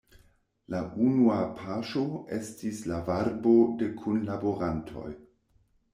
[0.75, 2.03] La unua paŝo
[2.37, 5.11] estis la varbo de kunlaborantoj.